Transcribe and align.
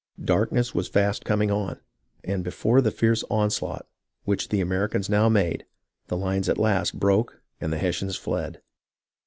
Darkness 0.25 0.73
was 0.73 0.87
fast 0.87 1.23
coming 1.25 1.51
on, 1.51 1.79
and 2.23 2.43
before 2.43 2.81
the 2.81 2.89
fierce 2.89 3.23
onslaught 3.29 3.85
which 4.23 4.49
the 4.49 4.59
Americans 4.59 5.11
now 5.11 5.29
made 5.29 5.63
the 6.07 6.17
lines 6.17 6.49
at 6.49 6.57
last 6.57 6.99
broke 6.99 7.39
and 7.59 7.71
the 7.71 7.77
Hessians 7.77 8.15
fled. 8.15 8.63